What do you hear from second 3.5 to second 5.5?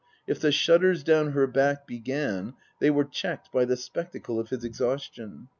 by the spectacle of his exhaustion.